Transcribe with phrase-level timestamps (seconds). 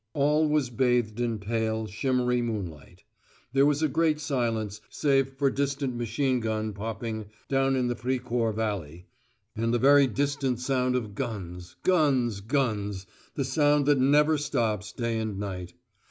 [0.15, 3.03] All was bathed in pale, shimmery moonlight.
[3.53, 8.55] There was a great silence, save for distant machine gun popping down in the Fricourt
[8.55, 9.05] valley,
[9.55, 15.19] and the very distant sound of guns, guns, guns the sound that never stops day
[15.19, 15.75] and night.